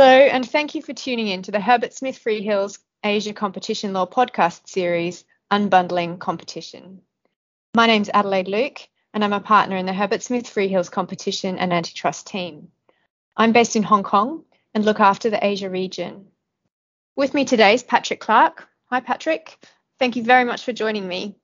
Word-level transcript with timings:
Hello, 0.00 0.28
and 0.28 0.48
thank 0.48 0.76
you 0.76 0.80
for 0.80 0.92
tuning 0.92 1.26
in 1.26 1.42
to 1.42 1.50
the 1.50 1.58
Herbert 1.58 1.92
Smith 1.92 2.22
Freehills 2.22 2.78
Asia 3.02 3.32
Competition 3.32 3.92
Law 3.92 4.06
podcast 4.06 4.68
series, 4.68 5.24
Unbundling 5.50 6.20
Competition. 6.20 7.00
My 7.74 7.88
name's 7.88 8.08
Adelaide 8.14 8.46
Luke, 8.46 8.78
and 9.12 9.24
I'm 9.24 9.32
a 9.32 9.40
partner 9.40 9.76
in 9.76 9.86
the 9.86 9.92
Herbert 9.92 10.22
Smith 10.22 10.44
Freehills 10.44 10.88
Competition 10.88 11.58
and 11.58 11.72
Antitrust 11.72 12.28
team. 12.28 12.68
I'm 13.36 13.50
based 13.50 13.74
in 13.74 13.82
Hong 13.82 14.04
Kong 14.04 14.44
and 14.72 14.84
look 14.84 15.00
after 15.00 15.30
the 15.30 15.44
Asia 15.44 15.68
region. 15.68 16.28
With 17.16 17.34
me 17.34 17.44
today 17.44 17.74
is 17.74 17.82
Patrick 17.82 18.20
Clark. 18.20 18.68
Hi, 18.90 19.00
Patrick. 19.00 19.58
Thank 19.98 20.14
you 20.14 20.22
very 20.22 20.44
much 20.44 20.64
for 20.64 20.72
joining 20.72 21.08
me. 21.08 21.34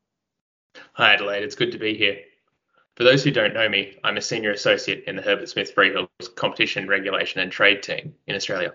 Hi, 0.92 1.14
Adelaide. 1.14 1.42
It's 1.42 1.56
good 1.56 1.72
to 1.72 1.78
be 1.78 1.96
here. 1.96 2.18
For 2.96 3.02
those 3.02 3.24
who 3.24 3.32
don't 3.32 3.54
know 3.54 3.68
me, 3.68 3.98
I'm 4.04 4.16
a 4.16 4.22
senior 4.22 4.52
associate 4.52 5.04
in 5.06 5.16
the 5.16 5.22
Herbert 5.22 5.48
Smith 5.48 5.74
Freehills 5.74 6.08
Competition, 6.36 6.86
Regulation 6.86 7.40
and 7.40 7.50
Trade 7.50 7.82
team 7.82 8.14
in 8.26 8.36
Australia. 8.36 8.74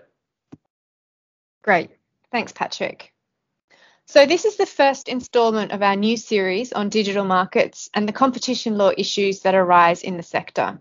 Great. 1.62 1.90
Thanks, 2.30 2.52
Patrick. 2.52 3.12
So, 4.06 4.26
this 4.26 4.44
is 4.44 4.56
the 4.56 4.66
first 4.66 5.08
instalment 5.08 5.72
of 5.72 5.82
our 5.82 5.96
new 5.96 6.16
series 6.16 6.72
on 6.72 6.88
digital 6.88 7.24
markets 7.24 7.88
and 7.94 8.08
the 8.08 8.12
competition 8.12 8.76
law 8.76 8.90
issues 8.96 9.40
that 9.40 9.54
arise 9.54 10.02
in 10.02 10.16
the 10.16 10.22
sector. 10.22 10.80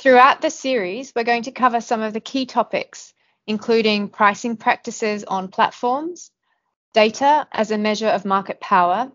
Throughout 0.00 0.40
the 0.40 0.50
series, 0.50 1.12
we're 1.14 1.24
going 1.24 1.44
to 1.44 1.52
cover 1.52 1.80
some 1.80 2.00
of 2.00 2.12
the 2.12 2.20
key 2.20 2.46
topics, 2.46 3.14
including 3.46 4.08
pricing 4.08 4.56
practices 4.56 5.22
on 5.24 5.48
platforms, 5.48 6.30
data 6.94 7.46
as 7.52 7.70
a 7.70 7.78
measure 7.78 8.08
of 8.08 8.24
market 8.24 8.60
power, 8.60 9.12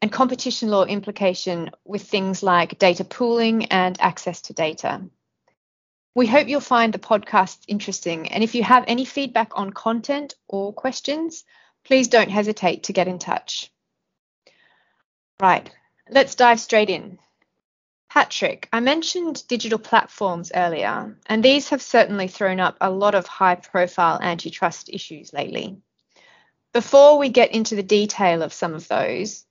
and 0.00 0.12
competition 0.12 0.68
law 0.68 0.84
implication 0.84 1.70
with 1.84 2.02
things 2.02 2.42
like 2.42 2.78
data 2.78 3.04
pooling 3.04 3.66
and 3.66 4.00
access 4.00 4.42
to 4.42 4.52
data. 4.52 5.02
We 6.14 6.26
hope 6.26 6.48
you'll 6.48 6.60
find 6.60 6.92
the 6.92 6.98
podcast 6.98 7.58
interesting, 7.68 8.28
and 8.32 8.42
if 8.42 8.54
you 8.54 8.62
have 8.62 8.84
any 8.86 9.04
feedback 9.04 9.52
on 9.54 9.70
content 9.70 10.34
or 10.48 10.72
questions, 10.72 11.44
please 11.84 12.08
don't 12.08 12.30
hesitate 12.30 12.84
to 12.84 12.92
get 12.92 13.08
in 13.08 13.18
touch. 13.18 13.70
Right, 15.40 15.70
let's 16.10 16.34
dive 16.34 16.60
straight 16.60 16.90
in. 16.90 17.18
Patrick, 18.10 18.68
I 18.72 18.80
mentioned 18.80 19.46
digital 19.48 19.78
platforms 19.78 20.50
earlier, 20.54 21.16
and 21.26 21.44
these 21.44 21.68
have 21.68 21.82
certainly 21.82 22.26
thrown 22.26 22.58
up 22.58 22.76
a 22.80 22.90
lot 22.90 23.14
of 23.14 23.26
high 23.26 23.54
profile 23.54 24.18
antitrust 24.20 24.88
issues 24.88 25.32
lately. 25.32 25.76
Before 26.72 27.18
we 27.18 27.28
get 27.28 27.52
into 27.52 27.76
the 27.76 27.82
detail 27.82 28.42
of 28.42 28.52
some 28.52 28.74
of 28.74 28.88
those, 28.88 29.44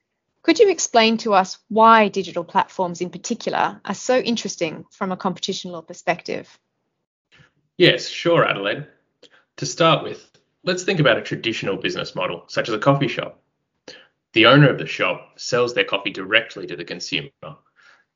could 0.48 0.60
you 0.60 0.70
explain 0.70 1.18
to 1.18 1.34
us 1.34 1.58
why 1.68 2.08
digital 2.08 2.46
platforms 2.46 3.02
in 3.02 3.10
particular 3.10 3.82
are 3.84 3.94
so 3.94 4.18
interesting 4.18 4.86
from 4.92 5.12
a 5.12 5.18
competition 5.18 5.74
law 5.74 5.82
perspective? 5.82 6.58
Yes, 7.78 8.08
sure, 8.08 8.46
Adelaide. 8.46 8.88
To 9.58 9.66
start 9.66 10.06
with, 10.06 10.26
let's 10.64 10.84
think 10.84 11.02
about 11.02 11.18
a 11.18 11.22
traditional 11.22 11.76
business 11.76 12.16
model, 12.16 12.46
such 12.48 12.70
as 12.70 12.74
a 12.74 12.80
coffee 12.80 13.10
shop. 13.10 13.44
The 14.32 14.46
owner 14.46 14.70
of 14.70 14.78
the 14.78 14.86
shop 14.86 15.38
sells 15.38 15.74
their 15.74 15.84
coffee 15.84 16.12
directly 16.12 16.66
to 16.68 16.78
the 16.78 16.86
consumer. 16.86 17.30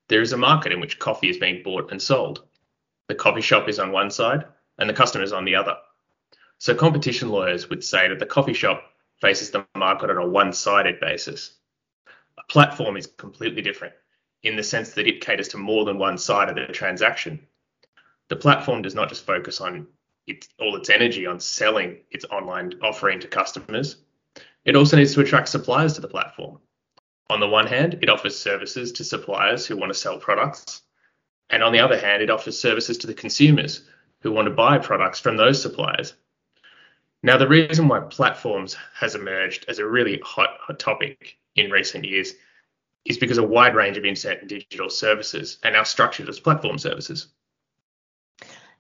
There 0.07 0.21
is 0.21 0.31
a 0.31 0.37
market 0.37 0.71
in 0.71 0.79
which 0.79 0.99
coffee 0.99 1.29
is 1.29 1.37
being 1.37 1.63
bought 1.63 1.91
and 1.91 2.01
sold. 2.01 2.45
The 3.09 3.15
coffee 3.15 3.41
shop 3.41 3.67
is 3.67 3.77
on 3.77 3.91
one 3.91 4.09
side 4.09 4.45
and 4.79 4.89
the 4.89 4.93
customer 4.93 5.25
is 5.25 5.33
on 5.33 5.43
the 5.43 5.55
other. 5.55 5.75
So 6.59 6.75
competition 6.75 7.27
lawyers 7.27 7.69
would 7.69 7.83
say 7.83 8.07
that 8.07 8.19
the 8.19 8.25
coffee 8.25 8.53
shop 8.53 8.83
faces 9.19 9.51
the 9.51 9.67
market 9.75 10.09
on 10.09 10.15
a 10.15 10.25
one 10.25 10.53
sided 10.53 11.01
basis 11.01 11.57
a 12.37 12.43
platform 12.51 12.97
is 12.97 13.07
completely 13.07 13.61
different 13.61 13.93
in 14.43 14.55
the 14.55 14.63
sense 14.63 14.91
that 14.91 15.07
it 15.07 15.21
caters 15.21 15.49
to 15.49 15.57
more 15.57 15.85
than 15.85 15.97
one 15.97 16.17
side 16.17 16.49
of 16.49 16.55
the 16.55 16.73
transaction. 16.73 17.39
The 18.29 18.35
platform 18.35 18.81
does 18.81 18.95
not 18.95 19.09
just 19.09 19.25
focus 19.25 19.61
on 19.61 19.87
its, 20.27 20.47
all 20.59 20.75
its 20.75 20.89
energy 20.89 21.25
on 21.25 21.39
selling 21.39 21.97
its 22.09 22.25
online 22.25 22.73
offering 22.81 23.19
to 23.19 23.27
customers. 23.27 23.97
It 24.65 24.75
also 24.75 24.97
needs 24.97 25.13
to 25.13 25.21
attract 25.21 25.49
suppliers 25.49 25.93
to 25.93 26.01
the 26.01 26.07
platform. 26.07 26.59
On 27.29 27.39
the 27.39 27.47
one 27.47 27.67
hand, 27.67 27.99
it 28.01 28.09
offers 28.09 28.37
services 28.37 28.91
to 28.93 29.03
suppliers 29.03 29.65
who 29.65 29.77
want 29.77 29.91
to 29.91 29.97
sell 29.97 30.17
products. 30.17 30.81
And 31.49 31.63
on 31.63 31.73
the 31.73 31.79
other 31.79 31.99
hand, 31.99 32.21
it 32.21 32.29
offers 32.29 32.59
services 32.59 32.97
to 32.99 33.07
the 33.07 33.13
consumers 33.13 33.87
who 34.21 34.31
want 34.31 34.47
to 34.47 34.53
buy 34.53 34.77
products 34.77 35.19
from 35.19 35.37
those 35.37 35.61
suppliers. 35.61 36.13
Now, 37.23 37.37
the 37.37 37.47
reason 37.47 37.87
why 37.87 37.99
platforms 38.01 38.75
has 38.95 39.15
emerged 39.15 39.65
as 39.67 39.79
a 39.79 39.85
really 39.85 40.19
hot, 40.23 40.57
hot 40.59 40.79
topic 40.79 41.37
in 41.61 41.71
recent 41.71 42.05
years 42.05 42.33
is 43.05 43.17
because 43.17 43.37
a 43.37 43.43
wide 43.43 43.75
range 43.75 43.97
of 43.97 44.05
internet 44.05 44.41
and 44.41 44.49
digital 44.49 44.89
services 44.89 45.57
are 45.63 45.71
now 45.71 45.83
structured 45.83 46.29
as 46.29 46.39
platform 46.39 46.77
services. 46.77 47.27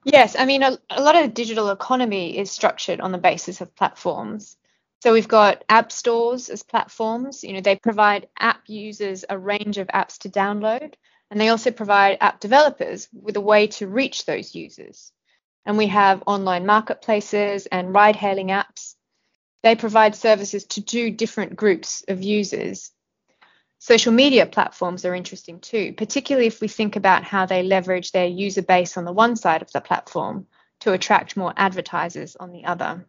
Yes, 0.03 0.35
I 0.37 0.45
mean, 0.45 0.63
a, 0.63 0.77
a, 0.89 1.01
lot 1.01 1.15
of 1.15 1.33
digital 1.33 1.69
economy 1.69 2.37
is 2.37 2.49
structured 2.51 3.01
on 3.01 3.11
the 3.11 3.17
basis 3.17 3.61
of 3.61 3.75
platforms. 3.75 4.57
So 5.01 5.13
we've 5.13 5.27
got 5.27 5.63
app 5.69 5.91
stores 5.91 6.49
as 6.49 6.63
platforms. 6.63 7.43
You 7.43 7.53
know, 7.53 7.61
they 7.61 7.75
provide 7.75 8.27
app 8.39 8.61
users 8.67 9.25
a 9.29 9.37
range 9.37 9.77
of 9.77 9.87
apps 9.87 10.19
to 10.19 10.29
download, 10.29 10.93
and 11.29 11.39
they 11.39 11.49
also 11.49 11.71
provide 11.71 12.17
app 12.19 12.39
developers 12.39 13.07
with 13.13 13.37
a 13.37 13.41
way 13.41 13.67
to 13.67 13.87
reach 13.87 14.25
those 14.25 14.55
users. 14.55 15.11
And 15.65 15.77
we 15.77 15.87
have 15.87 16.23
online 16.25 16.65
marketplaces 16.65 17.67
and 17.67 17.93
ride 17.93 18.15
hailing 18.15 18.47
apps 18.47 18.95
they 19.63 19.75
provide 19.75 20.15
services 20.15 20.65
to 20.65 20.81
two 20.81 21.11
different 21.11 21.55
groups 21.55 22.03
of 22.07 22.23
users. 22.23 22.91
Social 23.79 24.13
media 24.13 24.45
platforms 24.45 25.05
are 25.05 25.15
interesting 25.15 25.59
too, 25.59 25.93
particularly 25.93 26.47
if 26.47 26.61
we 26.61 26.67
think 26.67 26.95
about 26.95 27.23
how 27.23 27.45
they 27.45 27.63
leverage 27.63 28.11
their 28.11 28.27
user 28.27 28.61
base 28.61 28.97
on 28.97 29.05
the 29.05 29.11
one 29.11 29.35
side 29.35 29.61
of 29.61 29.71
the 29.71 29.81
platform 29.81 30.47
to 30.81 30.93
attract 30.93 31.37
more 31.37 31.53
advertisers 31.57 32.35
on 32.35 32.51
the 32.51 32.65
other. 32.65 33.05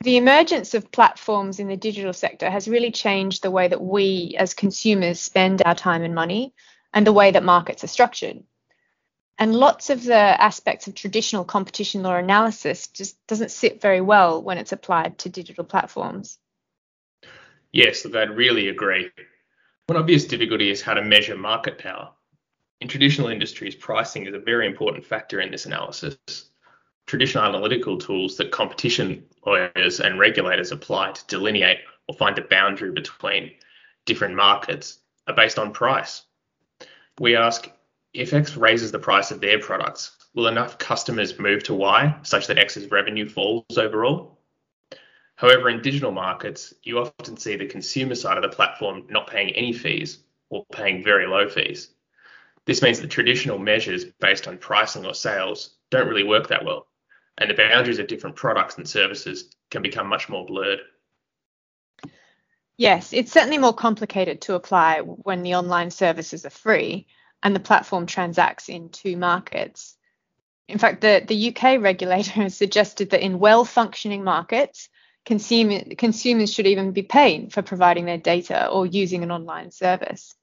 The 0.00 0.18
emergence 0.18 0.74
of 0.74 0.92
platforms 0.92 1.60
in 1.60 1.68
the 1.68 1.78
digital 1.78 2.12
sector 2.12 2.50
has 2.50 2.68
really 2.68 2.90
changed 2.90 3.42
the 3.42 3.50
way 3.50 3.68
that 3.68 3.80
we 3.80 4.36
as 4.38 4.52
consumers 4.52 5.18
spend 5.18 5.62
our 5.64 5.74
time 5.74 6.02
and 6.02 6.14
money 6.14 6.52
and 6.92 7.06
the 7.06 7.12
way 7.12 7.30
that 7.30 7.42
markets 7.42 7.84
are 7.84 7.88
structured. 7.88 8.44
And 9.38 9.54
lots 9.54 9.90
of 9.90 10.04
the 10.04 10.14
aspects 10.14 10.86
of 10.86 10.94
traditional 10.94 11.44
competition 11.44 12.02
law 12.02 12.14
analysis 12.14 12.86
just 12.86 13.16
doesn't 13.26 13.50
sit 13.50 13.80
very 13.80 14.00
well 14.00 14.40
when 14.40 14.58
it's 14.58 14.72
applied 14.72 15.18
to 15.18 15.28
digital 15.28 15.64
platforms. 15.64 16.38
Yes, 17.72 18.06
I'd 18.06 18.30
really 18.30 18.68
agree. 18.68 19.10
One 19.86 19.98
obvious 19.98 20.24
difficulty 20.24 20.70
is 20.70 20.80
how 20.80 20.94
to 20.94 21.02
measure 21.02 21.36
market 21.36 21.78
power. 21.78 22.10
In 22.80 22.86
traditional 22.88 23.28
industries, 23.28 23.74
pricing 23.74 24.26
is 24.26 24.34
a 24.34 24.38
very 24.38 24.66
important 24.66 25.04
factor 25.04 25.40
in 25.40 25.50
this 25.50 25.66
analysis. 25.66 26.16
Traditional 27.06 27.44
analytical 27.44 27.98
tools 27.98 28.36
that 28.36 28.52
competition 28.52 29.24
lawyers 29.44 30.00
and 30.00 30.18
regulators 30.18 30.70
apply 30.70 31.12
to 31.12 31.26
delineate 31.26 31.78
or 32.08 32.14
find 32.14 32.36
the 32.36 32.42
boundary 32.42 32.92
between 32.92 33.50
different 34.06 34.36
markets 34.36 34.98
are 35.26 35.34
based 35.34 35.58
on 35.58 35.72
price. 35.72 36.22
We 37.18 37.36
ask 37.36 37.68
if 38.14 38.32
X 38.32 38.56
raises 38.56 38.92
the 38.92 38.98
price 38.98 39.32
of 39.32 39.40
their 39.40 39.58
products, 39.58 40.16
will 40.34 40.46
enough 40.46 40.78
customers 40.78 41.38
move 41.38 41.64
to 41.64 41.74
Y 41.74 42.16
such 42.22 42.46
that 42.46 42.58
X's 42.58 42.90
revenue 42.90 43.28
falls 43.28 43.76
overall? 43.76 44.38
However, 45.34 45.68
in 45.68 45.82
digital 45.82 46.12
markets, 46.12 46.72
you 46.84 47.00
often 47.00 47.36
see 47.36 47.56
the 47.56 47.66
consumer 47.66 48.14
side 48.14 48.36
of 48.36 48.42
the 48.44 48.56
platform 48.56 49.06
not 49.10 49.26
paying 49.26 49.50
any 49.50 49.72
fees 49.72 50.20
or 50.48 50.64
paying 50.72 51.02
very 51.02 51.26
low 51.26 51.48
fees. 51.48 51.90
This 52.66 52.82
means 52.82 53.00
that 53.00 53.10
traditional 53.10 53.58
measures 53.58 54.04
based 54.20 54.46
on 54.46 54.58
pricing 54.58 55.04
or 55.04 55.14
sales 55.14 55.74
don't 55.90 56.08
really 56.08 56.22
work 56.22 56.48
that 56.48 56.64
well, 56.64 56.86
and 57.38 57.50
the 57.50 57.54
boundaries 57.54 57.98
of 57.98 58.06
different 58.06 58.36
products 58.36 58.78
and 58.78 58.88
services 58.88 59.50
can 59.70 59.82
become 59.82 60.06
much 60.06 60.28
more 60.28 60.46
blurred. 60.46 60.80
Yes, 62.76 63.12
it's 63.12 63.32
certainly 63.32 63.58
more 63.58 63.74
complicated 63.74 64.40
to 64.42 64.54
apply 64.54 65.00
when 65.00 65.42
the 65.42 65.56
online 65.56 65.90
services 65.90 66.46
are 66.46 66.50
free 66.50 67.06
and 67.44 67.54
the 67.54 67.60
platform 67.60 68.06
transacts 68.06 68.70
in 68.70 68.88
two 68.88 69.16
markets. 69.16 69.96
In 70.66 70.78
fact, 70.78 71.02
the, 71.02 71.22
the 71.24 71.54
UK 71.54 71.80
regulator 71.80 72.32
has 72.32 72.56
suggested 72.56 73.10
that 73.10 73.24
in 73.24 73.38
well 73.38 73.64
functioning 73.64 74.24
markets, 74.24 74.88
consumer, 75.26 75.80
consumers 75.96 76.52
should 76.52 76.66
even 76.66 76.92
be 76.92 77.02
paying 77.02 77.50
for 77.50 77.62
providing 77.62 78.06
their 78.06 78.18
data 78.18 78.66
or 78.68 78.86
using 78.86 79.22
an 79.22 79.30
online 79.30 79.70
service. 79.70 80.34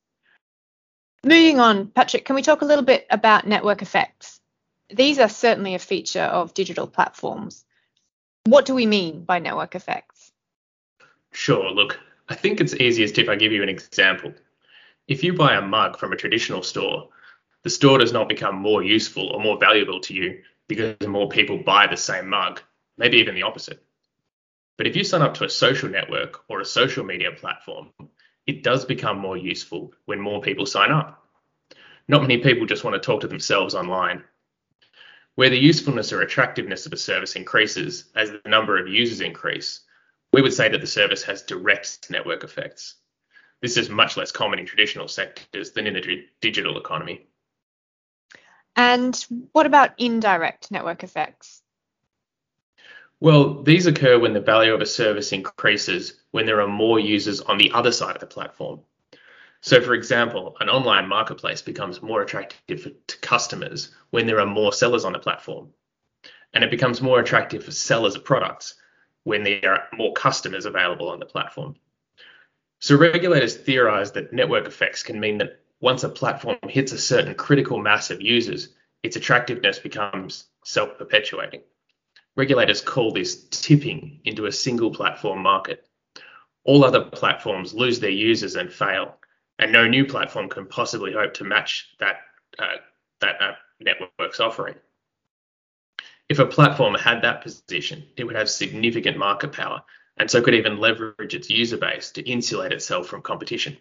Moving 1.23 1.59
on, 1.59 1.87
Patrick, 1.87 2.25
can 2.25 2.35
we 2.35 2.41
talk 2.41 2.61
a 2.61 2.65
little 2.65 2.85
bit 2.85 3.05
about 3.09 3.47
network 3.47 3.81
effects? 3.81 4.39
These 4.89 5.19
are 5.19 5.29
certainly 5.29 5.75
a 5.75 5.79
feature 5.79 6.21
of 6.21 6.53
digital 6.53 6.87
platforms. 6.87 7.63
What 8.45 8.65
do 8.65 8.73
we 8.73 8.85
mean 8.85 9.23
by 9.23 9.39
network 9.39 9.75
effects? 9.75 10.31
Sure, 11.31 11.69
look, 11.71 11.99
I 12.27 12.35
think 12.35 12.59
it's 12.59 12.73
easiest 12.73 13.19
if 13.19 13.29
I 13.29 13.35
give 13.35 13.51
you 13.51 13.61
an 13.61 13.69
example. 13.69 14.33
If 15.07 15.23
you 15.23 15.33
buy 15.33 15.55
a 15.55 15.61
mug 15.61 15.97
from 15.97 16.13
a 16.13 16.15
traditional 16.15 16.63
store, 16.63 17.09
the 17.63 17.69
store 17.69 17.97
does 17.99 18.13
not 18.13 18.29
become 18.29 18.55
more 18.55 18.81
useful 18.83 19.27
or 19.27 19.41
more 19.41 19.57
valuable 19.59 19.99
to 20.01 20.13
you 20.13 20.41
because 20.67 20.95
more 21.07 21.29
people 21.29 21.57
buy 21.57 21.87
the 21.87 21.97
same 21.97 22.29
mug, 22.29 22.61
maybe 22.97 23.17
even 23.17 23.35
the 23.35 23.43
opposite. 23.43 23.83
But 24.77 24.87
if 24.87 24.95
you 24.95 25.03
sign 25.03 25.21
up 25.21 25.33
to 25.35 25.43
a 25.43 25.49
social 25.49 25.89
network 25.89 26.43
or 26.49 26.61
a 26.61 26.65
social 26.65 27.03
media 27.03 27.31
platform, 27.31 27.89
it 28.47 28.63
does 28.63 28.85
become 28.85 29.19
more 29.19 29.37
useful 29.37 29.93
when 30.05 30.19
more 30.19 30.41
people 30.41 30.65
sign 30.65 30.91
up. 30.91 31.23
Not 32.07 32.21
many 32.21 32.39
people 32.39 32.65
just 32.65 32.83
want 32.83 32.95
to 32.95 32.99
talk 32.99 33.21
to 33.21 33.27
themselves 33.27 33.75
online. 33.75 34.23
where 35.35 35.49
the 35.49 35.57
usefulness 35.57 36.11
or 36.11 36.21
attractiveness 36.21 36.85
of 36.85 36.93
a 36.93 36.97
service 36.97 37.35
increases 37.35 38.11
as 38.15 38.31
the 38.31 38.41
number 38.45 38.77
of 38.77 38.87
users 38.87 39.21
increase, 39.21 39.81
we 40.33 40.41
would 40.41 40.53
say 40.53 40.69
that 40.69 40.81
the 40.81 40.87
service 40.87 41.23
has 41.23 41.41
direct 41.43 42.09
network 42.09 42.43
effects. 42.43 42.95
This 43.61 43.77
is 43.77 43.89
much 43.89 44.17
less 44.17 44.31
common 44.31 44.59
in 44.59 44.65
traditional 44.65 45.07
sectors 45.07 45.71
than 45.71 45.87
in 45.87 45.93
the 45.93 46.25
digital 46.41 46.77
economy. 46.77 47.27
And 48.75 49.15
what 49.51 49.65
about 49.65 49.99
indirect 49.99 50.71
network 50.71 51.03
effects? 51.03 51.61
Well, 53.19 53.61
these 53.61 53.85
occur 53.85 54.17
when 54.17 54.33
the 54.33 54.41
value 54.41 54.73
of 54.73 54.81
a 54.81 54.85
service 54.85 55.31
increases 55.31 56.19
when 56.31 56.47
there 56.47 56.61
are 56.61 56.67
more 56.67 56.99
users 56.99 57.39
on 57.39 57.59
the 57.59 57.71
other 57.71 57.91
side 57.91 58.15
of 58.15 58.19
the 58.19 58.25
platform. 58.25 58.81
So, 59.61 59.79
for 59.79 59.93
example, 59.93 60.57
an 60.59 60.69
online 60.69 61.07
marketplace 61.07 61.61
becomes 61.61 62.01
more 62.01 62.23
attractive 62.23 62.91
to 63.05 63.17
customers 63.19 63.93
when 64.09 64.25
there 64.25 64.39
are 64.39 64.47
more 64.47 64.73
sellers 64.73 65.05
on 65.05 65.13
the 65.13 65.19
platform. 65.19 65.69
And 66.51 66.63
it 66.63 66.71
becomes 66.71 66.99
more 66.99 67.19
attractive 67.19 67.63
for 67.63 67.71
sellers 67.71 68.15
of 68.15 68.25
products 68.25 68.73
when 69.23 69.43
there 69.43 69.71
are 69.71 69.83
more 69.95 70.13
customers 70.13 70.65
available 70.65 71.09
on 71.09 71.19
the 71.19 71.27
platform. 71.27 71.75
So, 72.81 72.97
regulators 72.97 73.55
theorize 73.55 74.11
that 74.13 74.33
network 74.33 74.65
effects 74.65 75.03
can 75.03 75.19
mean 75.19 75.37
that 75.37 75.59
once 75.81 76.03
a 76.03 76.09
platform 76.09 76.57
hits 76.67 76.91
a 76.91 76.97
certain 76.97 77.35
critical 77.35 77.77
mass 77.77 78.09
of 78.09 78.23
users, 78.23 78.69
its 79.03 79.15
attractiveness 79.15 79.77
becomes 79.77 80.45
self 80.65 80.97
perpetuating. 80.97 81.61
Regulators 82.35 82.81
call 82.81 83.11
this 83.11 83.43
tipping 83.49 84.19
into 84.25 84.47
a 84.47 84.51
single 84.51 84.89
platform 84.91 85.43
market. 85.43 85.87
All 86.63 86.83
other 86.83 87.03
platforms 87.03 87.75
lose 87.75 87.99
their 87.99 88.09
users 88.09 88.55
and 88.55 88.73
fail, 88.73 89.15
and 89.59 89.71
no 89.71 89.87
new 89.87 90.03
platform 90.03 90.49
can 90.49 90.65
possibly 90.65 91.13
hope 91.13 91.35
to 91.35 91.43
match 91.43 91.95
that 91.99 92.21
uh, 92.57 92.77
that 93.19 93.39
uh, 93.39 93.53
network's 93.79 94.39
offering. 94.39 94.75
If 96.29 96.39
a 96.39 96.47
platform 96.47 96.95
had 96.95 97.21
that 97.21 97.43
position, 97.43 98.07
it 98.17 98.23
would 98.23 98.35
have 98.35 98.49
significant 98.49 99.17
market 99.17 99.51
power, 99.51 99.83
and 100.17 100.29
so 100.29 100.41
could 100.41 100.55
even 100.55 100.79
leverage 100.79 101.33
its 101.33 101.49
user 101.49 101.77
base 101.77 102.11
to 102.11 102.29
insulate 102.29 102.71
itself 102.71 103.07
from 103.07 103.21
competition. 103.21 103.77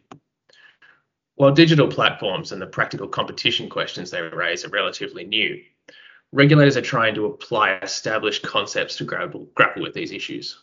While 1.35 1.53
digital 1.53 1.89
platforms 1.89 2.53
and 2.53 2.61
the 2.61 2.67
practical 2.67 3.09
competition 3.09 3.69
questions 3.69 4.11
they 4.11 4.21
raise 4.21 4.65
are 4.65 4.69
relatively 4.69 5.25
new, 5.25 5.63
regulators 6.33 6.77
are 6.77 6.83
trying 6.83 7.15
to 7.15 7.27
apply 7.27 7.77
established 7.77 8.43
concepts 8.43 8.97
to 8.97 9.05
grapple, 9.05 9.49
grapple 9.55 9.83
with 9.83 9.95
these 9.95 10.13
issues. 10.13 10.59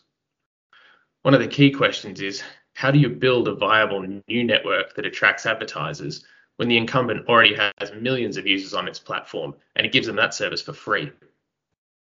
One 1.22 1.34
of 1.34 1.40
the 1.40 1.48
key 1.48 1.70
questions 1.70 2.20
is 2.20 2.42
how 2.74 2.92
do 2.92 2.98
you 2.98 3.08
build 3.08 3.48
a 3.48 3.54
viable 3.54 4.06
new 4.28 4.44
network 4.44 4.94
that 4.94 5.04
attracts 5.04 5.46
advertisers 5.46 6.24
when 6.56 6.68
the 6.68 6.76
incumbent 6.76 7.28
already 7.28 7.54
has 7.54 7.92
millions 8.00 8.36
of 8.36 8.46
users 8.46 8.72
on 8.72 8.86
its 8.86 9.00
platform 9.00 9.54
and 9.74 9.84
it 9.84 9.92
gives 9.92 10.06
them 10.06 10.16
that 10.16 10.32
service 10.32 10.62
for 10.62 10.72
free? 10.72 11.10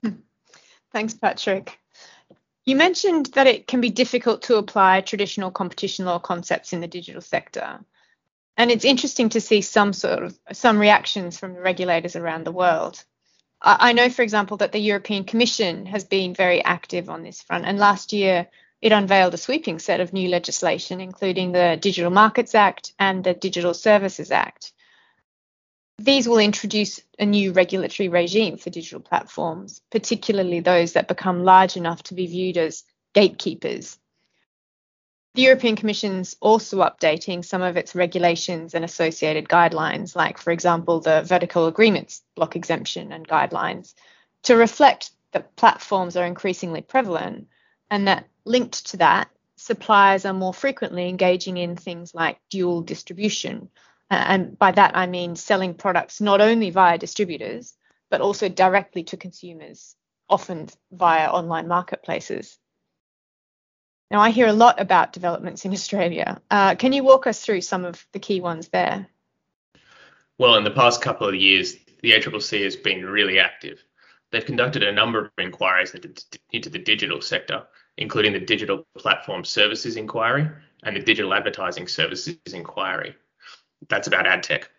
Hmm. 0.05 0.21
Thanks, 0.93 1.15
Patrick. 1.15 1.81
You 2.65 2.77
mentioned 2.77 3.27
that 3.35 3.49
it 3.49 3.67
can 3.67 3.81
be 3.81 3.91
difficult 3.91 4.43
to 4.43 4.57
apply 4.57 5.01
traditional 5.01 5.51
competition 5.51 6.05
law 6.05 6.19
concepts 6.19 6.73
in 6.73 6.81
the 6.81 6.87
digital 6.87 7.21
sector. 7.21 7.81
And 8.57 8.71
it's 8.71 8.85
interesting 8.85 9.31
to 9.31 9.41
see 9.41 9.63
some 9.63 9.93
sort 9.93 10.23
of 10.23 10.39
some 10.53 10.79
reactions 10.79 11.39
from 11.39 11.55
the 11.55 11.61
regulators 11.61 12.17
around 12.17 12.45
the 12.45 12.53
world. 12.53 13.03
I 13.65 13.93
know, 13.93 14.11
for 14.11 14.23
example, 14.23 14.57
that 14.57 14.73
the 14.73 14.81
European 14.81 15.23
Commission 15.23 15.87
has 15.87 16.03
been 16.05 16.35
very 16.35 16.65
active 16.65 17.09
on 17.09 17.23
this 17.23 17.43
front, 17.43 17.65
and 17.65 17.79
last 17.79 18.13
year 18.13 18.49
it 18.81 18.91
unveiled 18.91 19.35
a 19.35 19.39
sweeping 19.39 19.79
set 19.79 20.01
of 20.01 20.13
new 20.13 20.29
legislation, 20.29 21.01
including 21.01 21.53
the 21.53 21.79
Digital 21.81 22.11
Markets 22.11 22.57
Act 22.57 22.93
and 22.99 23.23
the 23.23 23.35
Digital 23.35 23.73
Services 23.73 24.33
Act. 24.33 24.73
These 26.03 26.29
will 26.29 26.39
introduce 26.39 27.01
a 27.17 27.25
new 27.25 27.53
regulatory 27.53 28.09
regime 28.09 28.57
for 28.57 28.71
digital 28.71 28.99
platforms, 28.99 29.81
particularly 29.89 30.59
those 30.59 30.95
that 30.95 31.07
become 31.07 31.45
large 31.45 31.77
enough 31.77 32.03
to 32.05 32.15
be 32.15 32.27
viewed 32.27 32.57
as 32.57 32.83
gatekeepers. 33.15 34.01
The 35.35 35.43
European 35.43 35.77
Commission's 35.77 36.35
also 36.41 36.79
updating 36.79 37.45
some 37.45 37.63
of 37.63 37.77
its 37.77 37.95
regulations 37.95 38.75
and 38.75 38.85
associated 38.85 39.49
guidelines, 39.49 40.17
like, 40.17 40.39
for 40.39 40.51
example, 40.51 40.99
the 40.99 41.23
vertical 41.23 41.69
agreements 41.69 42.23
block 42.35 42.57
exemption 42.57 43.13
and 43.13 43.29
guidelines, 43.29 43.95
to 44.43 44.57
reflect 44.57 45.13
that 45.31 45.55
platforms 45.55 46.17
are 46.17 46.27
increasingly 46.27 46.81
prevalent 46.81 47.47
and 47.93 48.09
that 48.09 48.27
linked 48.45 48.87
to 48.87 48.97
that, 48.97 49.31
suppliers 49.55 50.25
are 50.25 50.33
more 50.33 50.53
frequently 50.53 51.09
engaging 51.09 51.59
in 51.59 51.77
things 51.77 52.13
like 52.13 52.41
dual 52.51 52.83
distribution. 52.83 53.71
And 54.11 54.59
by 54.59 54.73
that, 54.73 54.97
I 54.97 55.07
mean 55.07 55.37
selling 55.37 55.75
products 55.75 56.21
not 56.21 56.41
only 56.41 56.71
via 56.71 56.99
distributors, 56.99 57.75
but 58.11 58.21
also 58.21 58.49
directly 58.49 59.05
to 59.05 59.17
consumers, 59.17 59.97
often 60.29 60.69
via 60.91 61.31
online 61.31 61.69
marketplaces. 61.69 62.59
Now, 64.11 64.21
I 64.21 64.29
hear 64.29 64.47
a 64.47 64.53
lot 64.53 64.79
about 64.79 65.15
developments 65.15 65.65
in 65.65 65.73
Australia. 65.73 66.39
Uh, 66.51 66.75
can 66.75 66.93
you 66.93 67.03
walk 67.03 67.27
us 67.27 67.43
through 67.43 67.63
some 67.63 67.87
of 67.87 68.07
the 68.13 68.19
key 68.19 68.43
ones 68.43 68.69
there? 68.69 69.07
Well, 70.37 70.57
in 70.57 70.65
the 70.65 70.71
past 70.71 71.01
couple 71.01 71.27
of 71.27 71.35
years, 71.35 71.77
the 72.03 72.13
ACCC 72.13 72.65
has 72.65 72.77
been 72.77 73.07
really 73.07 73.39
active. 73.39 73.83
They've 74.31 74.45
conducted 74.45 74.83
a 74.83 74.93
number 74.93 75.27
of 75.27 75.31
inquiries 75.39 75.95
into 76.53 76.69
the 76.69 76.79
digital 76.79 77.23
sector, 77.23 77.65
including 77.97 78.35
the 78.35 78.41
Digital 78.41 78.87
Platform 78.99 79.45
Services 79.45 79.97
Inquiry 79.97 80.49
and 80.83 80.97
the 80.97 81.01
Digital 81.01 81.33
Advertising 81.33 81.87
Services 81.87 82.37
Inquiry. 82.53 83.15
That's 83.89 84.09
about 84.09 84.27
ad 84.27 84.43
tech. 84.43 84.71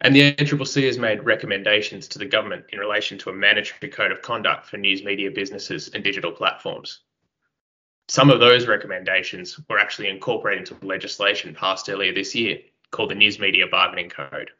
And 0.00 0.14
the 0.14 0.34
ACCC 0.34 0.86
has 0.86 0.98
made 0.98 1.24
recommendations 1.24 2.08
to 2.08 2.18
the 2.18 2.26
government 2.26 2.66
in 2.70 2.78
relation 2.78 3.16
to 3.18 3.30
a 3.30 3.34
mandatory 3.34 3.90
code 3.90 4.12
of 4.12 4.22
conduct 4.22 4.66
for 4.66 4.76
news 4.76 5.02
media 5.02 5.30
businesses 5.30 5.88
and 5.94 6.04
digital 6.04 6.32
platforms. 6.32 7.00
Some 8.08 8.28
of 8.28 8.38
those 8.38 8.66
recommendations 8.66 9.58
were 9.68 9.78
actually 9.78 10.08
incorporated 10.08 10.68
into 10.68 10.86
legislation 10.86 11.54
passed 11.54 11.88
earlier 11.88 12.12
this 12.12 12.34
year 12.34 12.58
called 12.90 13.10
the 13.10 13.14
News 13.14 13.38
Media 13.38 13.66
Bargaining 13.66 14.10
Code. 14.10 14.50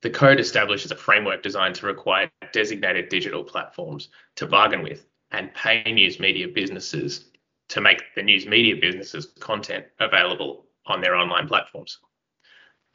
The 0.00 0.10
code 0.10 0.40
establishes 0.40 0.90
a 0.90 0.96
framework 0.96 1.42
designed 1.42 1.74
to 1.76 1.86
require 1.86 2.30
designated 2.52 3.08
digital 3.08 3.44
platforms 3.44 4.08
to 4.36 4.46
bargain 4.46 4.82
with 4.82 5.06
and 5.32 5.52
pay 5.52 5.82
news 5.92 6.18
media 6.18 6.48
businesses 6.48 7.26
to 7.68 7.80
make 7.80 8.02
the 8.14 8.22
news 8.22 8.46
media 8.46 8.76
businesses 8.76 9.26
content 9.40 9.84
available 9.98 10.66
on 10.86 11.00
their 11.00 11.14
online 11.14 11.48
platforms. 11.48 11.98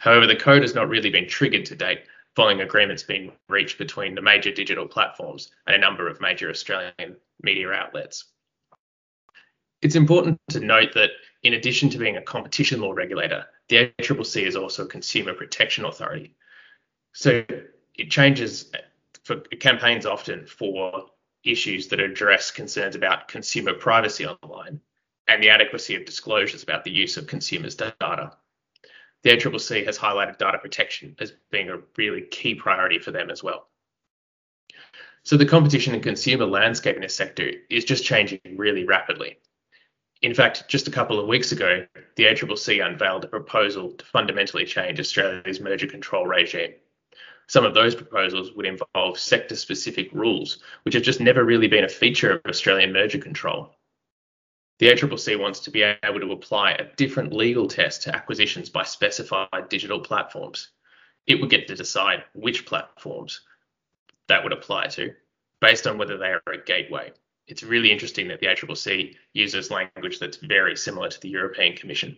However, 0.02 0.26
the 0.26 0.36
code 0.36 0.64
has 0.64 0.74
not 0.74 0.90
really 0.90 1.12
been 1.12 1.28
triggered 1.28 1.64
to 1.68 1.76
date 1.76 2.06
following 2.36 2.62
agreements 2.62 3.04
being 3.04 3.34
reached 3.50 3.78
between 3.78 4.16
the 4.16 4.22
major 4.22 4.52
digital 4.52 4.88
platforms 4.88 5.52
and 5.68 5.76
a 5.76 5.80
number 5.80 6.08
of 6.08 6.20
major 6.20 6.50
Australian 6.50 7.18
media 7.44 7.72
outlets. 7.72 8.26
It's 9.84 9.96
important 9.96 10.40
to 10.50 10.60
note 10.60 10.96
that 10.96 11.12
in 11.44 11.54
addition 11.54 11.92
to 11.92 12.00
being 12.00 12.18
a 12.18 12.22
competition 12.24 12.82
law 12.82 12.94
regulator, 12.94 13.46
the 13.70 13.94
ACCC 14.00 14.48
is 14.48 14.56
also 14.56 14.86
a 14.86 14.88
consumer 14.88 15.36
protection 15.36 15.86
authority. 15.86 16.36
So 17.14 17.46
it 17.94 18.10
changes 18.10 18.72
for 19.24 19.36
campaigns 19.60 20.08
often 20.08 20.48
for 20.48 21.12
issues 21.44 21.90
that 21.90 22.00
address 22.00 22.50
concerns 22.50 22.96
about 22.96 23.28
consumer 23.28 23.76
privacy 23.76 24.26
online 24.26 24.82
and 25.28 25.44
the 25.44 25.50
adequacy 25.50 25.94
of 25.94 26.06
disclosures 26.06 26.64
about 26.64 26.86
the 26.86 26.92
use 26.92 27.18
of 27.18 27.28
consumers' 27.28 27.76
data. 27.76 28.32
The 29.24 29.32
ACCC 29.32 29.86
has 29.86 29.98
highlighted 29.98 30.38
data 30.38 30.58
protection 30.58 31.16
as 31.20 31.34
being 31.52 31.70
a 31.70 31.80
really 31.98 32.22
key 32.22 32.56
priority 32.56 33.00
for 33.00 33.12
them 33.12 33.30
as 33.30 33.44
well. 33.44 33.68
So 35.24 35.38
the 35.38 35.46
competition 35.46 35.94
and 35.94 36.02
consumer 36.02 36.46
landscape 36.46 36.96
in 36.96 37.04
this 37.04 37.16
sector 37.16 37.52
is 37.70 37.86
just 37.86 38.04
changing 38.04 38.40
really 38.56 38.86
rapidly. 38.86 39.38
In 40.24 40.34
fact, 40.34 40.68
just 40.68 40.88
a 40.88 40.92
couple 40.92 41.20
of 41.20 41.28
weeks 41.28 41.52
ago, 41.52 41.86
the 42.16 42.26
ACCC 42.26 42.86
unveiled 42.86 43.26
a 43.26 43.28
proposal 43.28 43.92
to 43.92 44.06
fundamentally 44.06 44.66
change 44.66 45.00
Australia's 45.00 45.60
merger 45.60 45.88
control 45.88 46.26
regime 46.26 46.74
some 47.52 47.66
of 47.66 47.74
those 47.74 47.96
proposals 47.96 48.54
would 48.54 48.66
involve 48.66 49.20
sector 49.20 49.58
specific 49.58 50.10
rules, 50.14 50.60
which 50.84 50.94
have 50.94 51.04
just 51.04 51.20
never 51.20 51.44
really 51.44 51.68
been 51.68 51.84
a 51.84 51.90
feature 51.90 52.32
of 52.32 52.46
Australian 52.46 52.94
merger 52.94 53.18
control. 53.18 53.76
The 54.82 54.88
ACCC 54.88 55.40
wants 55.40 55.60
to 55.60 55.70
be 55.70 55.84
able 55.84 56.20
to 56.20 56.32
apply 56.32 56.72
a 56.72 56.96
different 56.96 57.34
legal 57.34 57.68
test 57.68 58.02
to 58.02 58.16
acquisitions 58.16 58.68
by 58.68 58.82
specified 58.82 59.70
digital 59.70 60.00
platforms. 60.00 60.70
It 61.28 61.40
would 61.40 61.52
get 61.52 61.68
to 61.68 61.76
decide 61.76 62.24
which 62.34 62.66
platforms 62.66 63.42
that 64.28 64.44
would 64.44 64.54
apply 64.54 64.88
to 64.88 65.14
based 65.60 65.86
on 65.86 66.00
whether 66.00 66.18
they 66.18 66.32
are 66.32 66.42
a 66.52 66.58
gateway. 66.58 67.12
It's 67.46 67.62
really 67.62 67.92
interesting 67.92 68.28
that 68.30 68.40
the 68.40 68.48
ACCC 68.48 69.18
uses 69.34 69.70
language 69.70 70.18
that's 70.18 70.38
very 70.38 70.76
similar 70.76 71.10
to 71.10 71.22
the 71.22 71.30
European 71.30 71.78
Commission 71.78 72.18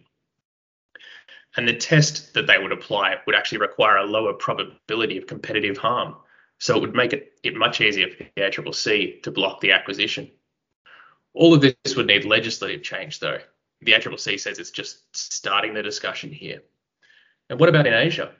and 1.58 1.68
the 1.68 1.76
test 1.76 2.34
that 2.34 2.48
they 2.48 2.58
would 2.58 2.72
apply 2.72 3.18
would 3.26 3.36
actually 3.36 3.58
require 3.58 3.98
a 3.98 4.06
lower 4.06 4.34
probability 4.34 5.18
of 5.18 5.28
competitive 5.28 5.78
harm. 5.78 6.16
So 6.60 6.78
it 6.78 6.80
would 6.80 6.96
make 6.96 7.12
it, 7.12 7.34
it 7.44 7.56
much 7.56 7.82
easier 7.82 8.08
for 8.08 8.24
the 8.24 8.42
ACCC 8.42 9.22
to 9.24 9.32
block 9.32 9.60
the 9.60 9.74
acquisition. 9.74 10.32
All 11.34 11.54
of 11.54 11.62
this 11.62 11.96
would 11.96 12.08
need 12.08 12.26
legislative 12.26 12.84
change, 12.84 13.20
though. 13.20 13.40
The 13.82 13.94
ACCC 13.94 14.40
says 14.40 14.60
it's 14.60 14.72
just 14.72 15.00
starting 15.16 15.74
the 15.74 15.84
discussion 15.84 16.32
here. 16.32 16.62
And 17.50 17.60
what 17.60 17.70
about 17.70 17.88
in 17.88 17.94
Asia? 17.94 18.32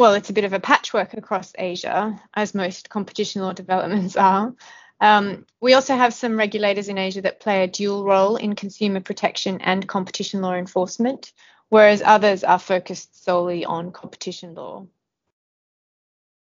well, 0.00 0.14
it's 0.14 0.30
a 0.30 0.32
bit 0.32 0.44
of 0.44 0.54
a 0.54 0.60
patchwork 0.60 1.12
across 1.12 1.52
Asia, 1.58 2.18
as 2.32 2.54
most 2.54 2.88
competition 2.88 3.42
law 3.42 3.52
developments 3.52 4.16
are. 4.16 4.54
Um, 4.98 5.44
we 5.60 5.74
also 5.74 5.94
have 5.94 6.14
some 6.14 6.38
regulators 6.38 6.88
in 6.88 6.96
Asia 6.96 7.20
that 7.20 7.40
play 7.40 7.62
a 7.62 7.68
dual 7.68 8.04
role 8.04 8.36
in 8.36 8.54
consumer 8.54 9.00
protection 9.00 9.60
and 9.60 9.86
competition 9.86 10.40
law 10.40 10.54
enforcement, 10.54 11.32
whereas 11.68 12.02
others 12.02 12.44
are 12.44 12.58
focused 12.58 13.22
solely 13.24 13.66
on 13.66 13.92
competition 13.92 14.54
law. 14.54 14.86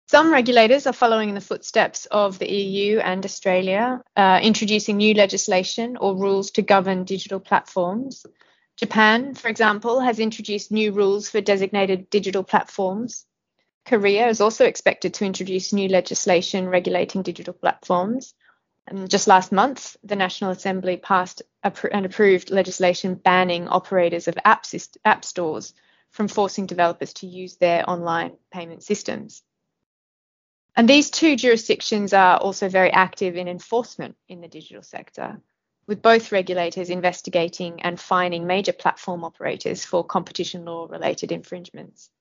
Some 0.09 0.31
regulators 0.31 0.87
are 0.87 0.93
following 0.93 1.27
in 1.27 1.35
the 1.35 1.41
footsteps 1.41 2.05
of 2.05 2.39
the 2.39 2.49
EU 2.49 2.99
and 2.99 3.25
Australia, 3.25 4.01
uh, 4.15 4.39
introducing 4.41 4.95
new 4.95 5.13
legislation 5.13 5.97
or 5.97 6.15
rules 6.15 6.51
to 6.51 6.61
govern 6.61 7.03
digital 7.03 7.41
platforms. 7.41 8.25
Japan, 8.77 9.33
for 9.33 9.49
example, 9.49 9.99
has 9.99 10.19
introduced 10.19 10.71
new 10.71 10.93
rules 10.93 11.29
for 11.29 11.41
designated 11.41 12.09
digital 12.09 12.41
platforms. 12.43 13.25
Korea 13.85 14.29
is 14.29 14.39
also 14.39 14.63
expected 14.63 15.13
to 15.15 15.25
introduce 15.25 15.73
new 15.73 15.89
legislation 15.89 16.69
regulating 16.69 17.21
digital 17.21 17.53
platforms. 17.53 18.33
And 18.87 19.09
just 19.09 19.27
last 19.27 19.51
month, 19.51 19.97
the 20.05 20.15
National 20.15 20.51
Assembly 20.51 20.95
passed 20.95 21.41
and 21.63 22.05
approved 22.05 22.49
legislation 22.49 23.15
banning 23.15 23.67
operators 23.67 24.29
of 24.29 24.37
app, 24.45 24.65
app 25.03 25.25
stores 25.25 25.73
from 26.11 26.29
forcing 26.29 26.65
developers 26.65 27.11
to 27.15 27.27
use 27.27 27.57
their 27.57 27.89
online 27.89 28.37
payment 28.51 28.83
systems. 28.83 29.43
And 30.77 30.87
these 30.87 31.09
two 31.09 31.35
jurisdictions 31.35 32.13
are 32.13 32.37
also 32.37 32.69
very 32.69 32.91
active 32.91 33.35
in 33.35 33.47
enforcement 33.47 34.15
in 34.29 34.41
the 34.41 34.47
digital 34.47 34.83
sector, 34.83 35.41
with 35.87 36.03
both 36.03 36.31
regulators 36.31 36.91
investigating 36.91 37.81
and 37.81 37.99
fining 37.99 38.45
major 38.45 38.73
platform 38.73 39.23
operators 39.23 39.83
for 39.83 40.05
competition 40.05 40.65
law 40.65 40.85
related 40.87 41.31
infringements. 41.31 42.11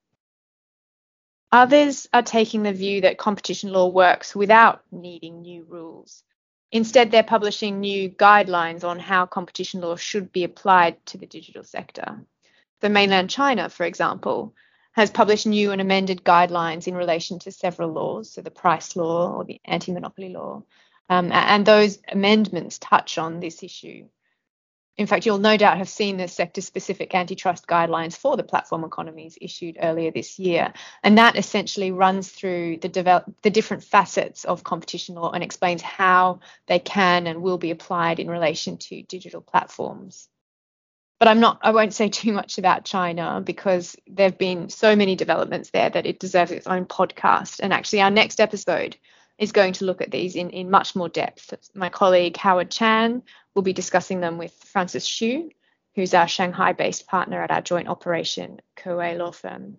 Others 1.52 2.08
are 2.14 2.22
taking 2.22 2.62
the 2.62 2.72
view 2.72 3.02
that 3.02 3.18
competition 3.18 3.72
law 3.72 3.88
works 3.88 4.34
without 4.34 4.82
needing 4.90 5.42
new 5.42 5.64
rules. 5.68 6.24
Instead, 6.72 7.10
they're 7.10 7.22
publishing 7.22 7.80
new 7.80 8.08
guidelines 8.08 8.84
on 8.84 8.98
how 8.98 9.26
competition 9.26 9.82
law 9.82 9.96
should 9.96 10.32
be 10.32 10.44
applied 10.44 11.04
to 11.06 11.18
the 11.18 11.26
digital 11.26 11.62
sector. 11.62 12.24
So, 12.80 12.88
mainland 12.88 13.28
China, 13.28 13.68
for 13.68 13.84
example, 13.84 14.54
has 14.96 15.10
published 15.10 15.46
new 15.46 15.72
and 15.72 15.80
amended 15.80 16.24
guidelines 16.24 16.88
in 16.88 16.94
relation 16.94 17.38
to 17.38 17.52
several 17.52 17.90
laws, 17.92 18.30
so 18.30 18.40
the 18.40 18.50
price 18.50 18.96
law 18.96 19.30
or 19.30 19.44
the 19.44 19.60
anti 19.66 19.92
monopoly 19.92 20.30
law. 20.30 20.62
Um, 21.10 21.30
and 21.32 21.64
those 21.64 21.98
amendments 22.10 22.78
touch 22.78 23.18
on 23.18 23.38
this 23.38 23.62
issue. 23.62 24.08
In 24.96 25.06
fact, 25.06 25.26
you'll 25.26 25.36
no 25.36 25.58
doubt 25.58 25.76
have 25.76 25.90
seen 25.90 26.16
the 26.16 26.26
sector 26.26 26.62
specific 26.62 27.14
antitrust 27.14 27.66
guidelines 27.66 28.16
for 28.16 28.38
the 28.38 28.42
platform 28.42 28.82
economies 28.84 29.36
issued 29.38 29.76
earlier 29.78 30.10
this 30.10 30.38
year. 30.38 30.72
And 31.02 31.18
that 31.18 31.36
essentially 31.36 31.92
runs 31.92 32.30
through 32.30 32.78
the, 32.78 32.88
develop, 32.88 33.30
the 33.42 33.50
different 33.50 33.84
facets 33.84 34.46
of 34.46 34.64
competition 34.64 35.14
law 35.16 35.30
and 35.30 35.44
explains 35.44 35.82
how 35.82 36.40
they 36.66 36.78
can 36.78 37.26
and 37.26 37.42
will 37.42 37.58
be 37.58 37.70
applied 37.70 38.18
in 38.18 38.30
relation 38.30 38.78
to 38.78 39.02
digital 39.02 39.42
platforms 39.42 40.30
but 41.18 41.28
I'm 41.28 41.40
not 41.40 41.58
I 41.62 41.70
won't 41.70 41.94
say 41.94 42.08
too 42.10 42.32
much 42.32 42.58
about 42.58 42.84
China 42.84 43.42
because 43.44 43.96
there've 44.06 44.38
been 44.38 44.68
so 44.68 44.96
many 44.96 45.16
developments 45.16 45.70
there 45.70 45.90
that 45.90 46.06
it 46.06 46.20
deserves 46.20 46.52
its 46.52 46.66
own 46.66 46.86
podcast. 46.86 47.60
And 47.60 47.72
actually 47.72 48.02
our 48.02 48.10
next 48.10 48.40
episode 48.40 48.96
is 49.38 49.52
going 49.52 49.74
to 49.74 49.84
look 49.84 50.00
at 50.00 50.10
these 50.10 50.34
in, 50.34 50.50
in 50.50 50.70
much 50.70 50.96
more 50.96 51.08
depth. 51.08 51.52
My 51.74 51.88
colleague 51.88 52.36
Howard 52.36 52.70
Chan 52.70 53.22
will 53.54 53.62
be 53.62 53.72
discussing 53.72 54.20
them 54.20 54.38
with 54.38 54.52
Francis 54.52 55.06
Xu, 55.06 55.50
who's 55.94 56.14
our 56.14 56.28
Shanghai-based 56.28 57.06
partner 57.06 57.42
at 57.42 57.50
our 57.50 57.60
joint 57.60 57.88
operation, 57.88 58.60
Kewei 58.76 59.16
Law 59.18 59.32
Firm. 59.32 59.78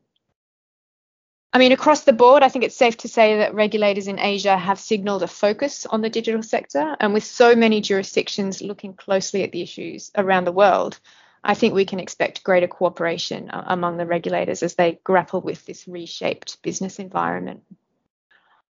I 1.54 1.60
mean, 1.60 1.72
across 1.72 2.02
the 2.04 2.14
board, 2.14 2.44
I 2.44 2.50
think 2.50 2.66
it's 2.66 2.76
safe 2.76 2.98
to 2.98 3.08
say 3.08 3.38
that 3.38 3.56
regulators 3.56 4.08
in 4.08 4.20
Asia 4.20 4.56
have 4.56 4.80
signaled 4.80 5.24
a 5.24 5.28
focus 5.28 5.88
on 5.88 6.02
the 6.02 6.10
digital 6.10 6.44
sector. 6.44 6.96
And 7.00 7.14
with 7.14 7.24
so 7.24 7.56
many 7.56 7.82
jurisdictions 7.82 8.62
looking 8.62 8.94
closely 8.94 9.44
at 9.44 9.52
the 9.52 9.62
issues 9.62 10.12
around 10.16 10.46
the 10.46 10.52
world, 10.52 11.00
I 11.48 11.54
think 11.54 11.74
we 11.74 11.86
can 11.86 12.02
expect 12.02 12.44
greater 12.44 12.68
cooperation 12.68 13.50
uh, 13.50 13.64
among 13.68 13.96
the 13.96 14.06
regulators 14.06 14.64
as 14.64 14.76
they 14.76 15.00
grapple 15.06 15.40
with 15.40 15.66
this 15.66 15.88
reshaped 15.88 16.62
business 16.62 17.00
environment. 17.00 17.64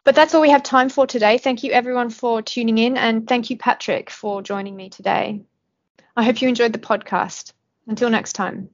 But 0.05 0.15
that's 0.15 0.35
all 0.35 0.43
we 0.43 0.51
have 0.51 0.63
time 0.63 0.91
for 0.91 1.07
today. 1.07 1.39
Thank 1.39 1.65
you 1.65 1.73
everyone 1.73 2.11
for 2.11 2.43
tuning 2.43 2.77
in 2.77 2.99
and 2.99 3.27
thank 3.27 3.49
you 3.49 3.57
Patrick 3.57 4.11
for 4.11 4.43
joining 4.43 4.77
me 4.77 4.91
today. 4.91 5.41
I 6.15 6.25
hope 6.25 6.43
you 6.43 6.49
enjoyed 6.49 6.75
the 6.75 6.79
podcast. 6.79 7.53
Until 7.87 8.11
next 8.11 8.35
time. 8.35 8.69